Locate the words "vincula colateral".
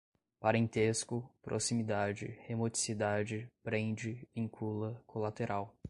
4.35-5.75